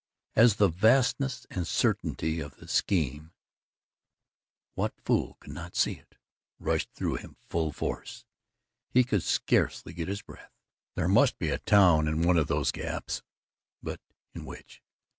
[0.35, 3.33] As the vastness and certainty of the scheme
[4.73, 6.15] what fool could not see it?
[6.57, 8.25] rushed through him full force,
[8.89, 10.55] he could scarcely get his breath.
[10.95, 13.21] There must be a town in one of those gaps
[13.83, 14.01] but
[14.33, 14.81] in which?